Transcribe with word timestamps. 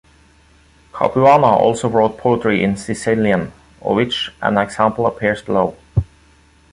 Capuana 0.93 1.45
also 1.59 1.87
wrote 1.87 2.17
poetry 2.17 2.63
in 2.63 2.75
Sicilian, 2.75 3.51
of 3.83 3.95
which 3.95 4.31
an 4.41 4.57
example 4.57 5.05
appears 5.05 5.43
below. 5.43 5.77